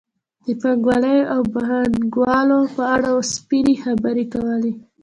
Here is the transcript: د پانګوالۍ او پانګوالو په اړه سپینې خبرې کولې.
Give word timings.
د 0.45 0.47
پانګوالۍ 0.61 1.19
او 1.33 1.41
پانګوالو 1.53 2.59
په 2.75 2.83
اړه 2.95 3.09
سپینې 3.33 3.75
خبرې 3.83 4.25
کولې. 4.33 4.73